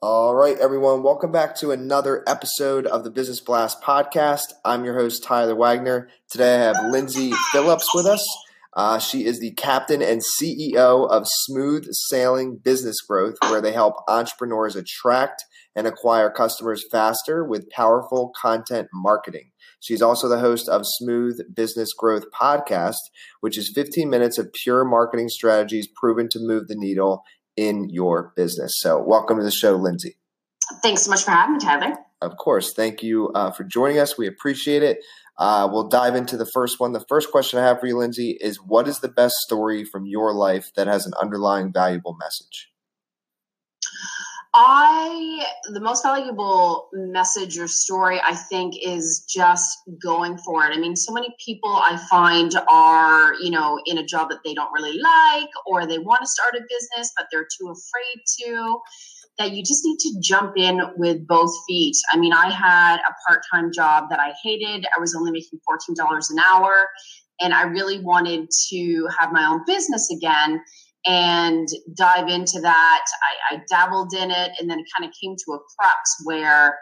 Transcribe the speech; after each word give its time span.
All 0.00 0.36
right, 0.36 0.56
everyone, 0.60 1.02
welcome 1.02 1.32
back 1.32 1.56
to 1.56 1.72
another 1.72 2.22
episode 2.24 2.86
of 2.86 3.02
the 3.02 3.10
Business 3.10 3.40
Blast 3.40 3.82
podcast. 3.82 4.44
I'm 4.64 4.84
your 4.84 4.94
host, 4.94 5.24
Tyler 5.24 5.56
Wagner. 5.56 6.08
Today 6.30 6.54
I 6.54 6.58
have 6.58 6.92
Lindsay 6.92 7.32
Phillips 7.50 7.92
with 7.92 8.06
us. 8.06 8.24
Uh, 8.74 9.00
she 9.00 9.24
is 9.24 9.40
the 9.40 9.50
captain 9.54 10.00
and 10.00 10.22
CEO 10.22 11.10
of 11.10 11.26
Smooth 11.26 11.88
Sailing 11.90 12.58
Business 12.58 13.00
Growth, 13.00 13.38
where 13.50 13.60
they 13.60 13.72
help 13.72 13.96
entrepreneurs 14.06 14.76
attract 14.76 15.44
and 15.74 15.84
acquire 15.84 16.30
customers 16.30 16.84
faster 16.92 17.44
with 17.44 17.68
powerful 17.70 18.30
content 18.40 18.86
marketing. 18.94 19.50
She's 19.80 20.02
also 20.02 20.28
the 20.28 20.38
host 20.38 20.68
of 20.68 20.82
Smooth 20.84 21.40
Business 21.54 21.92
Growth 21.92 22.26
Podcast, 22.32 22.98
which 23.40 23.58
is 23.58 23.72
15 23.74 24.08
minutes 24.08 24.38
of 24.38 24.52
pure 24.52 24.84
marketing 24.84 25.28
strategies 25.28 25.88
proven 25.96 26.28
to 26.30 26.38
move 26.40 26.68
the 26.68 26.76
needle 26.76 27.24
in 27.58 27.90
your 27.90 28.32
business. 28.36 28.78
So, 28.78 29.02
welcome 29.02 29.36
to 29.36 29.42
the 29.42 29.50
show, 29.50 29.74
Lindsay. 29.74 30.16
Thanks 30.80 31.02
so 31.02 31.10
much 31.10 31.24
for 31.24 31.32
having 31.32 31.56
me, 31.56 31.60
Tyler. 31.60 31.96
Of 32.22 32.36
course. 32.36 32.72
Thank 32.72 33.02
you 33.02 33.30
uh, 33.34 33.50
for 33.50 33.64
joining 33.64 33.98
us. 33.98 34.16
We 34.16 34.28
appreciate 34.28 34.84
it. 34.84 34.98
Uh, 35.38 35.68
we'll 35.70 35.88
dive 35.88 36.14
into 36.14 36.36
the 36.36 36.46
first 36.46 36.78
one. 36.78 36.92
The 36.92 37.04
first 37.08 37.32
question 37.32 37.58
I 37.58 37.64
have 37.64 37.80
for 37.80 37.86
you, 37.86 37.98
Lindsay, 37.98 38.38
is 38.40 38.58
what 38.58 38.86
is 38.86 39.00
the 39.00 39.08
best 39.08 39.34
story 39.36 39.84
from 39.84 40.06
your 40.06 40.32
life 40.32 40.70
that 40.76 40.86
has 40.86 41.04
an 41.04 41.12
underlying 41.20 41.72
valuable 41.72 42.16
message? 42.18 42.70
I 44.60 45.46
the 45.72 45.80
most 45.80 46.02
valuable 46.02 46.88
message 46.92 47.56
or 47.60 47.68
story 47.68 48.20
I 48.20 48.34
think 48.34 48.74
is 48.84 49.24
just 49.28 49.78
going 50.02 50.36
for 50.38 50.66
it. 50.66 50.76
I 50.76 50.80
mean, 50.80 50.96
so 50.96 51.12
many 51.12 51.32
people 51.44 51.70
I 51.70 51.96
find 52.10 52.52
are, 52.68 53.34
you 53.34 53.52
know, 53.52 53.80
in 53.86 53.98
a 53.98 54.04
job 54.04 54.30
that 54.30 54.40
they 54.44 54.54
don't 54.54 54.72
really 54.72 54.98
like 54.98 55.48
or 55.64 55.86
they 55.86 55.98
want 55.98 56.22
to 56.22 56.26
start 56.26 56.56
a 56.56 56.60
business 56.68 57.12
but 57.16 57.28
they're 57.30 57.46
too 57.56 57.68
afraid 57.68 58.24
to 58.40 58.78
that 59.38 59.52
you 59.52 59.62
just 59.62 59.84
need 59.84 59.98
to 60.00 60.16
jump 60.20 60.54
in 60.56 60.80
with 60.96 61.24
both 61.28 61.52
feet. 61.68 61.96
I 62.12 62.16
mean, 62.16 62.32
I 62.32 62.50
had 62.50 62.96
a 62.96 63.14
part-time 63.28 63.70
job 63.72 64.10
that 64.10 64.18
I 64.18 64.32
hated. 64.42 64.86
I 64.96 64.98
was 64.98 65.14
only 65.14 65.30
making 65.30 65.60
$14 65.88 66.30
an 66.30 66.38
hour 66.40 66.88
and 67.40 67.54
I 67.54 67.62
really 67.62 68.00
wanted 68.00 68.48
to 68.70 69.08
have 69.20 69.30
my 69.30 69.46
own 69.46 69.62
business 69.66 70.10
again 70.10 70.60
and 71.08 71.66
dive 71.96 72.28
into 72.28 72.60
that. 72.60 73.04
I, 73.50 73.56
I 73.56 73.62
dabbled 73.68 74.12
in 74.14 74.30
it 74.30 74.52
and 74.60 74.68
then 74.70 74.78
it 74.78 74.86
kind 74.94 75.08
of 75.08 75.14
came 75.20 75.34
to 75.34 75.52
a 75.54 75.58
crux 75.78 76.16
where, 76.24 76.78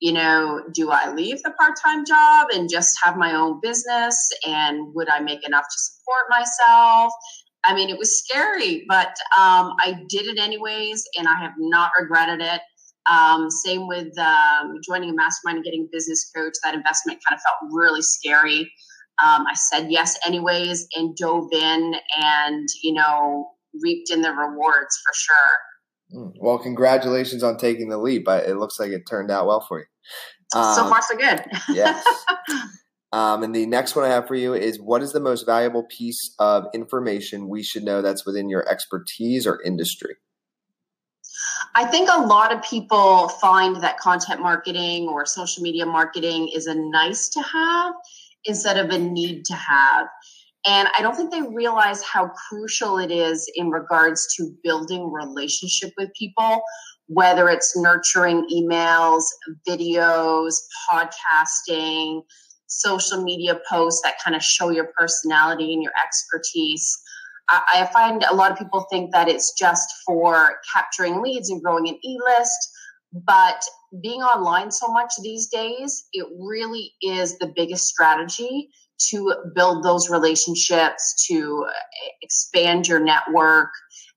you 0.00 0.12
know, 0.12 0.60
do 0.74 0.90
I 0.90 1.12
leave 1.12 1.42
the 1.42 1.50
part 1.52 1.78
time 1.82 2.04
job 2.04 2.48
and 2.52 2.68
just 2.70 2.96
have 3.02 3.16
my 3.16 3.34
own 3.34 3.58
business? 3.62 4.16
And 4.46 4.94
would 4.94 5.08
I 5.08 5.20
make 5.20 5.46
enough 5.46 5.64
to 5.64 5.78
support 5.78 6.26
myself? 6.28 7.12
I 7.64 7.74
mean, 7.74 7.88
it 7.88 7.98
was 7.98 8.18
scary, 8.18 8.84
but 8.88 9.08
um, 9.38 9.72
I 9.80 9.98
did 10.08 10.26
it 10.26 10.38
anyways, 10.38 11.04
and 11.18 11.28
I 11.28 11.34
have 11.34 11.52
not 11.58 11.90
regretted 11.98 12.40
it. 12.40 12.60
Um, 13.10 13.50
same 13.50 13.86
with 13.86 14.16
um, 14.18 14.76
joining 14.86 15.10
a 15.10 15.14
mastermind 15.14 15.56
and 15.56 15.64
getting 15.64 15.82
a 15.82 15.88
business 15.92 16.30
coach. 16.34 16.54
That 16.62 16.74
investment 16.74 17.20
kind 17.26 17.38
of 17.38 17.42
felt 17.42 17.72
really 17.72 18.02
scary. 18.02 18.60
Um, 19.22 19.44
I 19.46 19.54
said 19.54 19.90
yes 19.90 20.18
anyways 20.26 20.86
and 20.96 21.14
dove 21.16 21.52
in 21.52 21.94
and, 22.18 22.68
you 22.82 22.94
know, 22.94 23.50
reaped 23.82 24.10
in 24.10 24.22
the 24.22 24.30
rewards 24.30 25.00
for 25.04 25.14
sure. 25.14 26.22
Mm, 26.22 26.32
well, 26.40 26.58
congratulations 26.58 27.42
on 27.42 27.56
taking 27.56 27.88
the 27.88 27.98
leap. 27.98 28.28
It 28.28 28.56
looks 28.56 28.78
like 28.78 28.90
it 28.90 29.02
turned 29.08 29.30
out 29.30 29.46
well 29.46 29.60
for 29.60 29.80
you. 29.80 29.86
Um, 30.54 30.74
so 30.74 30.88
far, 30.88 31.00
so 31.02 31.16
good. 31.16 31.44
yes. 31.68 32.04
Um, 33.12 33.42
and 33.42 33.54
the 33.54 33.66
next 33.66 33.96
one 33.96 34.04
I 34.04 34.08
have 34.08 34.28
for 34.28 34.36
you 34.36 34.54
is 34.54 34.80
what 34.80 35.02
is 35.02 35.12
the 35.12 35.20
most 35.20 35.44
valuable 35.44 35.84
piece 35.84 36.34
of 36.38 36.66
information 36.72 37.48
we 37.48 37.62
should 37.62 37.82
know 37.82 38.02
that's 38.02 38.24
within 38.24 38.48
your 38.48 38.68
expertise 38.68 39.46
or 39.46 39.60
industry? 39.62 40.14
I 41.74 41.86
think 41.86 42.08
a 42.08 42.20
lot 42.20 42.54
of 42.54 42.62
people 42.62 43.28
find 43.28 43.76
that 43.76 43.98
content 43.98 44.40
marketing 44.40 45.08
or 45.08 45.26
social 45.26 45.62
media 45.62 45.86
marketing 45.86 46.50
is 46.54 46.66
a 46.66 46.74
nice 46.74 47.28
to 47.30 47.40
have 47.40 47.94
instead 48.44 48.78
of 48.78 48.90
a 48.90 48.98
need 48.98 49.44
to 49.46 49.54
have. 49.54 50.06
And 50.66 50.88
I 50.96 51.00
don't 51.00 51.16
think 51.16 51.30
they 51.30 51.42
realize 51.42 52.02
how 52.02 52.30
crucial 52.48 52.98
it 52.98 53.10
is 53.10 53.50
in 53.54 53.70
regards 53.70 54.34
to 54.36 54.52
building 54.62 55.10
relationship 55.10 55.92
with 55.96 56.10
people, 56.18 56.60
whether 57.06 57.48
it's 57.48 57.76
nurturing 57.76 58.46
emails, 58.52 59.24
videos, 59.66 60.54
podcasting, 60.90 62.22
social 62.66 63.22
media 63.22 63.58
posts 63.68 64.02
that 64.04 64.16
kind 64.22 64.36
of 64.36 64.42
show 64.42 64.70
your 64.70 64.90
personality 64.96 65.72
and 65.72 65.82
your 65.82 65.92
expertise. 66.04 66.96
I, 67.48 67.88
find 67.92 68.22
a 68.30 68.34
lot 68.34 68.52
of 68.52 68.58
people 68.58 68.86
think 68.92 69.12
that 69.12 69.28
it's 69.28 69.52
just 69.54 69.88
for 70.06 70.60
capturing 70.72 71.20
leads 71.20 71.50
and 71.50 71.60
growing 71.60 71.88
an 71.88 71.98
e 72.04 72.18
list. 72.24 72.70
But 73.12 73.64
being 74.00 74.20
online 74.20 74.70
so 74.70 74.86
much 74.86 75.12
these 75.20 75.48
days, 75.48 76.06
it 76.12 76.26
really 76.38 76.92
is 77.02 77.38
the 77.38 77.52
biggest 77.56 77.88
strategy 77.88 78.70
to 79.08 79.34
build 79.54 79.84
those 79.84 80.10
relationships, 80.10 81.26
to 81.28 81.66
eh, 81.68 82.10
expand 82.22 82.86
your 82.86 83.00
network, 83.00 83.70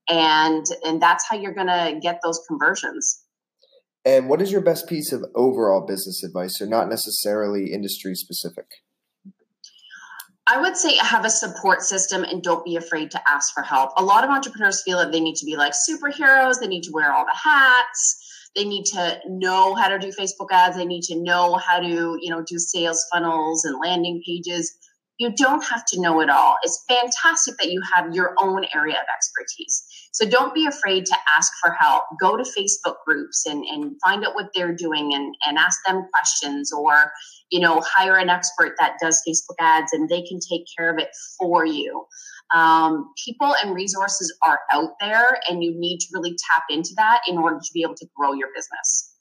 and 0.09 0.65
and 0.83 1.01
that's 1.01 1.25
how 1.29 1.37
you're 1.37 1.53
going 1.53 1.67
to 1.67 1.99
get 2.01 2.19
those 2.23 2.41
conversions. 2.47 3.21
And 4.05 4.27
what 4.27 4.41
is 4.41 4.51
your 4.51 4.61
best 4.61 4.87
piece 4.87 5.13
of 5.13 5.23
overall 5.33 5.85
business 5.85 6.23
advice, 6.23 6.57
so 6.57 6.65
not 6.65 6.89
necessarily 6.89 7.71
industry 7.71 8.15
specific? 8.15 8.65
I 10.45 10.59
would 10.59 10.75
say 10.75 10.97
have 10.97 11.23
a 11.23 11.29
support 11.29 11.81
system 11.81 12.25
and 12.25 12.43
don't 12.43 12.65
be 12.65 12.75
afraid 12.75 13.11
to 13.11 13.29
ask 13.29 13.53
for 13.53 13.63
help. 13.63 13.91
A 13.95 14.03
lot 14.03 14.25
of 14.25 14.29
entrepreneurs 14.29 14.83
feel 14.83 14.97
that 14.97 15.13
they 15.13 15.21
need 15.21 15.35
to 15.37 15.45
be 15.45 15.55
like 15.55 15.71
superheroes, 15.71 16.59
they 16.59 16.67
need 16.67 16.83
to 16.83 16.91
wear 16.91 17.13
all 17.13 17.23
the 17.23 17.37
hats 17.41 18.22
they 18.55 18.65
need 18.65 18.85
to 18.85 19.19
know 19.27 19.73
how 19.75 19.87
to 19.87 19.97
do 19.99 20.09
facebook 20.09 20.51
ads. 20.51 20.77
They 20.77 20.85
need 20.85 21.03
to 21.03 21.15
know 21.15 21.55
how 21.55 21.79
to 21.79 22.17
you 22.21 22.29
know 22.29 22.43
do 22.43 22.59
sales 22.59 23.05
funnels 23.11 23.65
and 23.65 23.79
landing 23.79 24.21
pages 24.25 24.77
you 25.19 25.31
don't 25.35 25.63
have 25.63 25.85
to 25.85 26.01
know 26.01 26.19
it 26.21 26.29
all 26.29 26.55
it's 26.63 26.83
fantastic 26.87 27.55
that 27.57 27.71
you 27.71 27.81
have 27.93 28.13
your 28.13 28.33
own 28.41 28.65
area 28.73 28.95
of 28.95 29.05
expertise 29.15 29.85
so 30.11 30.27
don't 30.27 30.53
be 30.53 30.65
afraid 30.65 31.05
to 31.05 31.15
ask 31.37 31.51
for 31.61 31.71
help 31.71 32.03
go 32.19 32.35
to 32.35 32.43
facebook 32.43 32.95
groups 33.05 33.45
and, 33.45 33.63
and 33.65 33.95
find 34.03 34.25
out 34.25 34.35
what 34.35 34.49
they're 34.55 34.75
doing 34.75 35.13
and, 35.13 35.35
and 35.45 35.57
ask 35.57 35.79
them 35.85 36.05
questions 36.13 36.71
or 36.71 37.11
you 37.49 37.59
know 37.59 37.81
hire 37.85 38.17
an 38.17 38.29
expert 38.29 38.73
that 38.79 38.95
does 39.01 39.21
facebook 39.27 39.55
ads 39.59 39.93
and 39.93 40.09
they 40.09 40.21
can 40.23 40.39
take 40.39 40.63
care 40.77 40.91
of 40.91 40.99
it 40.99 41.09
for 41.39 41.65
you 41.65 42.05
um, 42.53 43.11
people 43.23 43.55
and 43.63 43.73
resources 43.73 44.35
are 44.45 44.59
out 44.71 44.91
there, 44.99 45.39
and 45.49 45.63
you 45.63 45.73
need 45.75 45.99
to 45.99 46.07
really 46.13 46.35
tap 46.51 46.63
into 46.69 46.91
that 46.97 47.21
in 47.27 47.37
order 47.37 47.57
to 47.57 47.69
be 47.73 47.81
able 47.81 47.95
to 47.95 48.05
grow 48.15 48.33
your 48.33 48.49
business. 48.55 49.11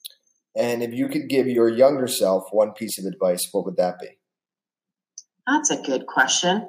And 0.54 0.82
if 0.82 0.92
you 0.92 1.08
could 1.08 1.28
give 1.28 1.46
your 1.46 1.68
younger 1.68 2.06
self 2.06 2.44
one 2.50 2.72
piece 2.72 2.98
of 2.98 3.06
advice, 3.06 3.48
what 3.52 3.64
would 3.64 3.76
that 3.76 3.98
be? 3.98 4.18
That's 5.46 5.70
a 5.70 5.82
good 5.82 6.06
question. 6.06 6.68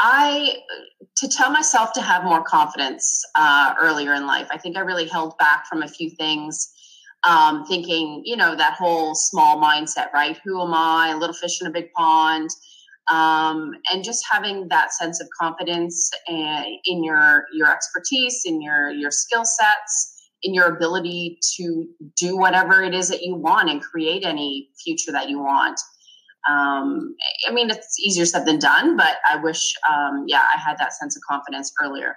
I 0.00 0.56
to 1.16 1.28
tell 1.28 1.50
myself 1.50 1.92
to 1.94 2.02
have 2.02 2.24
more 2.24 2.42
confidence 2.42 3.24
uh, 3.34 3.74
earlier 3.80 4.14
in 4.14 4.26
life. 4.26 4.48
I 4.50 4.58
think 4.58 4.76
I 4.76 4.80
really 4.80 5.06
held 5.06 5.36
back 5.38 5.66
from 5.66 5.82
a 5.82 5.88
few 5.88 6.10
things, 6.10 6.68
um, 7.22 7.64
thinking 7.66 8.22
you 8.24 8.36
know 8.36 8.54
that 8.54 8.74
whole 8.74 9.14
small 9.14 9.60
mindset, 9.60 10.12
right? 10.12 10.38
Who 10.44 10.60
am 10.62 10.74
I? 10.74 11.10
A 11.10 11.16
little 11.16 11.34
fish 11.34 11.60
in 11.60 11.66
a 11.66 11.70
big 11.70 11.92
pond 11.92 12.50
um, 13.10 13.72
and 13.92 14.02
just 14.02 14.24
having 14.30 14.66
that 14.68 14.92
sense 14.92 15.20
of 15.20 15.28
confidence 15.40 16.10
uh, 16.28 16.62
in 16.84 17.04
your 17.04 17.44
your 17.52 17.72
expertise, 17.72 18.42
in 18.44 18.60
your 18.60 18.90
your 18.90 19.10
skill 19.10 19.44
sets, 19.44 20.30
in 20.42 20.54
your 20.54 20.74
ability 20.74 21.38
to 21.56 21.86
do 22.16 22.36
whatever 22.36 22.82
it 22.82 22.94
is 22.94 23.08
that 23.08 23.22
you 23.22 23.34
want 23.34 23.70
and 23.70 23.80
create 23.80 24.24
any 24.24 24.70
future 24.82 25.12
that 25.12 25.28
you 25.28 25.38
want. 25.38 25.80
Um, 26.50 27.14
I 27.48 27.52
mean, 27.52 27.70
it's 27.70 27.98
easier 27.98 28.24
said 28.24 28.46
than 28.46 28.58
done, 28.58 28.96
but 28.96 29.16
I 29.28 29.36
wish, 29.36 29.60
um, 29.90 30.24
yeah, 30.26 30.42
I 30.54 30.58
had 30.58 30.78
that 30.78 30.92
sense 30.92 31.16
of 31.16 31.22
confidence 31.28 31.72
earlier. 31.82 32.16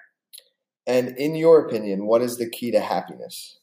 And 0.87 1.17
in 1.17 1.35
your 1.35 1.65
opinion, 1.65 2.05
what 2.05 2.21
is 2.21 2.37
the 2.37 2.49
key 2.49 2.71
to 2.71 2.79
happiness? 2.79 3.59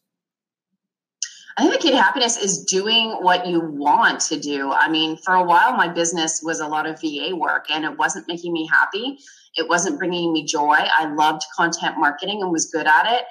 I 1.58 1.62
think 1.62 1.72
the 1.72 1.80
key 1.80 1.90
to 1.90 2.02
happiness 2.02 2.36
is 2.36 2.64
doing 2.64 3.12
what 3.20 3.46
you 3.46 3.60
want 3.60 4.20
to 4.22 4.38
do. 4.38 4.72
I 4.72 4.90
mean, 4.90 5.16
for 5.16 5.34
a 5.34 5.42
while, 5.42 5.74
my 5.74 5.88
business 5.88 6.42
was 6.42 6.60
a 6.60 6.68
lot 6.68 6.86
of 6.86 7.00
VA 7.00 7.34
work 7.34 7.70
and 7.70 7.84
it 7.84 7.96
wasn't 7.96 8.28
making 8.28 8.52
me 8.52 8.68
happy. 8.70 9.18
It 9.54 9.66
wasn't 9.66 9.98
bringing 9.98 10.34
me 10.34 10.44
joy. 10.44 10.76
I 10.76 11.12
loved 11.14 11.42
content 11.56 11.96
marketing 11.96 12.42
and 12.42 12.52
was 12.52 12.66
good 12.66 12.86
at 12.86 13.10
it. 13.10 13.24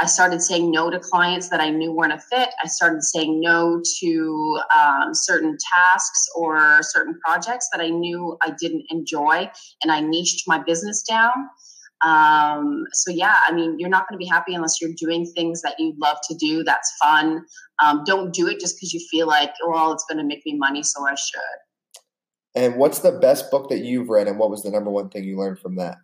I 0.00 0.06
started 0.06 0.40
saying 0.40 0.70
no 0.70 0.88
to 0.90 0.98
clients 0.98 1.50
that 1.50 1.60
I 1.60 1.68
knew 1.68 1.92
weren't 1.92 2.14
a 2.14 2.18
fit. 2.18 2.48
I 2.64 2.68
started 2.68 3.02
saying 3.02 3.38
no 3.38 3.82
to 4.00 4.58
um, 4.74 5.10
certain 5.12 5.58
tasks 5.74 6.26
or 6.34 6.82
certain 6.82 7.18
projects 7.22 7.68
that 7.70 7.82
I 7.82 7.90
knew 7.90 8.36
I 8.42 8.54
didn't 8.58 8.86
enjoy, 8.88 9.50
and 9.82 9.92
I 9.92 10.00
niched 10.00 10.48
my 10.48 10.58
business 10.62 11.02
down. 11.02 11.34
Um, 12.02 12.84
so 12.94 13.10
yeah, 13.10 13.40
I 13.46 13.52
mean, 13.52 13.78
you're 13.78 13.90
not 13.90 14.08
going 14.08 14.18
to 14.18 14.24
be 14.24 14.28
happy 14.28 14.54
unless 14.54 14.80
you're 14.80 14.94
doing 14.96 15.26
things 15.26 15.60
that 15.60 15.74
you 15.78 15.92
love 15.98 16.16
to 16.30 16.34
do. 16.34 16.64
That's 16.64 16.90
fun. 17.02 17.44
Um, 17.84 18.02
don't 18.06 18.32
do 18.32 18.48
it 18.48 18.58
just 18.58 18.76
because 18.76 18.94
you 18.94 19.00
feel 19.10 19.26
like, 19.26 19.52
well, 19.68 19.92
it's 19.92 20.06
going 20.08 20.16
to 20.16 20.24
make 20.24 20.40
me 20.46 20.56
money, 20.56 20.82
so 20.82 21.06
I 21.06 21.14
should. 21.14 21.40
And 22.54 22.76
what's 22.76 23.00
the 23.00 23.12
best 23.12 23.50
book 23.50 23.68
that 23.68 23.80
you've 23.80 24.08
read, 24.08 24.28
and 24.28 24.38
what 24.38 24.48
was 24.48 24.62
the 24.62 24.70
number 24.70 24.90
one 24.90 25.10
thing 25.10 25.24
you 25.24 25.38
learned 25.38 25.58
from 25.58 25.76
that? 25.76 25.98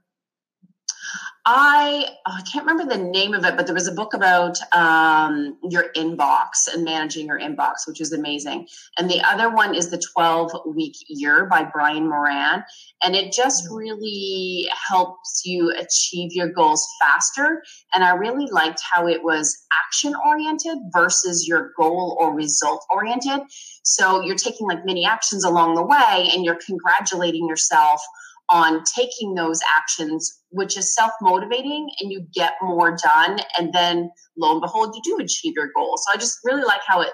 I 1.48 2.08
oh, 2.26 2.32
I 2.38 2.42
can't 2.42 2.66
remember 2.66 2.92
the 2.92 3.00
name 3.00 3.32
of 3.32 3.44
it, 3.44 3.56
but 3.56 3.66
there 3.66 3.74
was 3.74 3.86
a 3.86 3.92
book 3.92 4.14
about 4.14 4.58
um, 4.72 5.56
your 5.62 5.92
inbox 5.96 6.66
and 6.72 6.84
managing 6.84 7.26
your 7.26 7.38
inbox, 7.38 7.86
which 7.86 8.00
is 8.00 8.12
amazing. 8.12 8.66
And 8.98 9.08
the 9.08 9.22
other 9.22 9.48
one 9.54 9.72
is 9.72 9.90
the 9.90 10.02
12 10.12 10.50
week 10.74 10.96
year 11.06 11.46
by 11.46 11.62
Brian 11.62 12.08
Moran, 12.08 12.64
and 13.04 13.14
it 13.14 13.32
just 13.32 13.66
mm-hmm. 13.66 13.76
really 13.76 14.68
helps 14.88 15.42
you 15.44 15.72
achieve 15.78 16.32
your 16.32 16.48
goals 16.48 16.84
faster. 17.00 17.62
And 17.94 18.02
I 18.02 18.16
really 18.16 18.48
liked 18.50 18.80
how 18.92 19.06
it 19.06 19.22
was 19.22 19.56
action 19.72 20.14
oriented 20.26 20.78
versus 20.92 21.46
your 21.46 21.72
goal 21.78 22.16
or 22.20 22.34
result 22.34 22.84
oriented. 22.90 23.42
So 23.84 24.20
you're 24.20 24.34
taking 24.34 24.66
like 24.66 24.84
many 24.84 25.06
actions 25.06 25.44
along 25.44 25.76
the 25.76 25.86
way, 25.86 26.28
and 26.34 26.44
you're 26.44 26.58
congratulating 26.66 27.46
yourself 27.46 28.02
on 28.50 28.82
taking 28.84 29.34
those 29.34 29.60
actions, 29.76 30.40
which 30.50 30.76
is 30.76 30.94
self 30.94 31.12
motivating 31.20 31.88
and 32.00 32.12
you 32.12 32.24
get 32.34 32.54
more 32.62 32.96
done. 32.96 33.38
And 33.58 33.72
then 33.72 34.10
lo 34.36 34.52
and 34.52 34.60
behold, 34.60 34.94
you 34.94 35.02
do 35.04 35.22
achieve 35.22 35.54
your 35.56 35.70
goal. 35.74 35.96
So 35.96 36.12
I 36.14 36.16
just 36.16 36.38
really 36.44 36.62
like 36.62 36.80
how 36.86 37.00
it, 37.00 37.10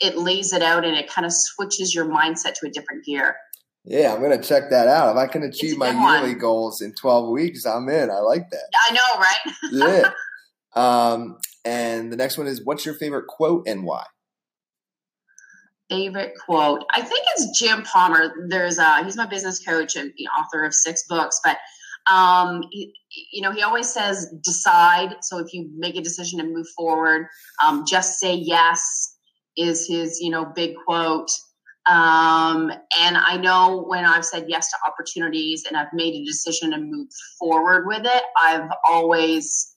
it 0.00 0.16
lays 0.18 0.52
it 0.52 0.62
out 0.62 0.84
and 0.84 0.96
it 0.96 1.08
kind 1.08 1.24
of 1.24 1.32
switches 1.32 1.94
your 1.94 2.06
mindset 2.06 2.54
to 2.54 2.66
a 2.66 2.70
different 2.70 3.04
gear. 3.04 3.36
Yeah, 3.84 4.12
I'm 4.12 4.20
gonna 4.20 4.42
check 4.42 4.70
that 4.70 4.88
out. 4.88 5.12
If 5.12 5.16
I 5.16 5.26
can 5.28 5.44
achieve 5.44 5.78
my 5.78 5.90
yearly 5.90 6.34
goals 6.34 6.82
in 6.82 6.92
12 7.00 7.30
weeks, 7.30 7.64
I'm 7.64 7.88
in. 7.88 8.10
I 8.10 8.18
like 8.18 8.50
that. 8.50 8.68
I 8.88 8.92
know, 8.92 9.20
right? 9.20 10.02
yeah. 10.02 10.10
Um, 10.76 11.38
and 11.64 12.12
the 12.12 12.16
next 12.16 12.36
one 12.36 12.46
is, 12.46 12.62
what's 12.62 12.84
your 12.84 12.94
favorite 12.94 13.26
quote 13.28 13.66
and 13.66 13.82
why? 13.82 14.04
Favorite 15.88 16.32
quote 16.44 16.84
i 16.92 17.00
think 17.00 17.24
it's 17.36 17.58
jim 17.58 17.82
palmer 17.82 18.32
there's 18.48 18.78
a 18.78 19.04
he's 19.04 19.16
my 19.16 19.26
business 19.26 19.64
coach 19.64 19.96
and 19.96 20.12
the 20.16 20.26
author 20.26 20.64
of 20.64 20.74
six 20.74 21.04
books 21.08 21.40
but 21.44 21.58
um, 22.08 22.62
he, 22.70 22.94
you 23.32 23.42
know 23.42 23.50
he 23.50 23.62
always 23.62 23.88
says 23.88 24.32
decide 24.44 25.16
so 25.22 25.38
if 25.38 25.52
you 25.52 25.68
make 25.76 25.96
a 25.96 26.00
decision 26.00 26.38
to 26.38 26.44
move 26.44 26.66
forward 26.76 27.26
um, 27.64 27.84
just 27.86 28.20
say 28.20 28.34
yes 28.34 29.16
is 29.56 29.88
his 29.88 30.20
you 30.20 30.30
know 30.30 30.44
big 30.44 30.74
quote 30.86 31.30
um, 31.86 32.70
and 33.00 33.16
i 33.16 33.36
know 33.36 33.84
when 33.88 34.04
i've 34.04 34.24
said 34.24 34.44
yes 34.48 34.70
to 34.70 34.76
opportunities 34.86 35.64
and 35.66 35.76
i've 35.76 35.92
made 35.92 36.14
a 36.14 36.24
decision 36.24 36.72
and 36.72 36.90
moved 36.90 37.12
forward 37.38 37.86
with 37.86 38.04
it 38.04 38.22
i've 38.40 38.70
always 38.88 39.76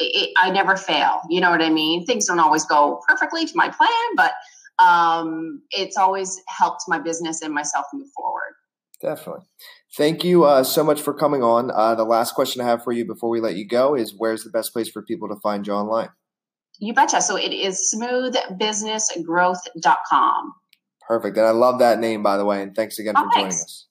it, 0.00 0.30
I 0.36 0.50
never 0.50 0.76
fail. 0.76 1.20
You 1.28 1.40
know 1.40 1.50
what 1.50 1.62
I 1.62 1.70
mean? 1.70 2.04
Things 2.06 2.26
don't 2.26 2.40
always 2.40 2.64
go 2.64 3.00
perfectly 3.06 3.46
to 3.46 3.52
my 3.54 3.68
plan, 3.68 3.90
but 4.16 4.32
um, 4.80 5.62
it's 5.70 5.96
always 5.96 6.40
helped 6.48 6.82
my 6.88 6.98
business 6.98 7.42
and 7.42 7.54
myself 7.54 7.86
move 7.92 8.08
forward. 8.16 8.54
Definitely. 9.00 9.44
Thank 9.96 10.24
you 10.24 10.44
uh, 10.44 10.62
so 10.62 10.84
much 10.84 11.00
for 11.00 11.14
coming 11.14 11.42
on. 11.42 11.70
Uh, 11.70 11.94
the 11.94 12.04
last 12.04 12.34
question 12.34 12.60
I 12.60 12.66
have 12.66 12.84
for 12.84 12.92
you 12.92 13.06
before 13.06 13.30
we 13.30 13.40
let 13.40 13.56
you 13.56 13.66
go 13.66 13.96
is 13.96 14.14
where's 14.16 14.44
the 14.44 14.50
best 14.50 14.72
place 14.72 14.88
for 14.90 15.02
people 15.02 15.28
to 15.28 15.36
find 15.42 15.66
you 15.66 15.72
online? 15.72 16.10
You 16.78 16.94
betcha. 16.94 17.20
So 17.22 17.36
it 17.36 17.52
is 17.52 17.92
smoothbusinessgrowth.com. 17.94 20.54
Perfect. 21.06 21.36
And 21.36 21.46
I 21.46 21.50
love 21.50 21.78
that 21.80 21.98
name, 21.98 22.22
by 22.22 22.36
the 22.36 22.44
way. 22.44 22.62
And 22.62 22.72
thanks 22.74 22.98
again 22.98 23.14
oh, 23.16 23.24
for 23.24 23.30
thanks. 23.34 23.56
joining 23.56 23.64
us. 23.64 23.86